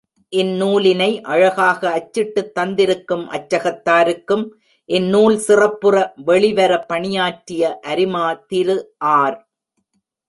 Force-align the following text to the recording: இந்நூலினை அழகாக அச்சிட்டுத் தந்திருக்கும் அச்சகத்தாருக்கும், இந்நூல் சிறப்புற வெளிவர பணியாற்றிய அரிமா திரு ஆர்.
இந்நூலினை 0.35 1.21
அழகாக 1.21 1.81
அச்சிட்டுத் 1.89 2.51
தந்திருக்கும் 2.59 3.25
அச்சகத்தாருக்கும், 3.29 4.45
இந்நூல் 4.85 5.37
சிறப்புற 5.37 6.13
வெளிவர 6.15 6.79
பணியாற்றிய 6.79 7.79
அரிமா 7.81 8.25
திரு 8.47 8.77
ஆர். 8.97 9.37